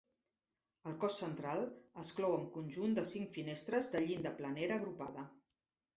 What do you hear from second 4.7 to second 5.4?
agrupada.